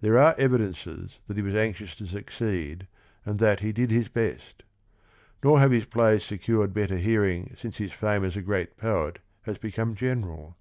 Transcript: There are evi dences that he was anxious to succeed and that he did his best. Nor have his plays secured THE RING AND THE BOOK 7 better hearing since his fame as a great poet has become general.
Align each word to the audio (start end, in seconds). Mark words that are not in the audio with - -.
There 0.00 0.16
are 0.16 0.36
evi 0.36 0.58
dences 0.58 1.18
that 1.26 1.36
he 1.36 1.42
was 1.42 1.56
anxious 1.56 1.96
to 1.96 2.06
succeed 2.06 2.86
and 3.24 3.40
that 3.40 3.58
he 3.58 3.72
did 3.72 3.90
his 3.90 4.08
best. 4.08 4.62
Nor 5.42 5.58
have 5.58 5.72
his 5.72 5.86
plays 5.86 6.22
secured 6.22 6.72
THE 6.72 6.82
RING 6.82 6.82
AND 6.82 6.90
THE 6.90 6.94
BOOK 6.94 6.98
7 7.00 7.00
better 7.00 7.10
hearing 7.10 7.56
since 7.58 7.78
his 7.78 7.90
fame 7.92 8.22
as 8.22 8.36
a 8.36 8.42
great 8.42 8.76
poet 8.76 9.18
has 9.42 9.58
become 9.58 9.96
general. 9.96 10.54